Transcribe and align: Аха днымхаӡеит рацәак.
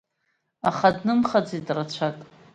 Аха 0.69 0.89
днымхаӡеит 0.97 1.67
рацәак. 1.75 2.17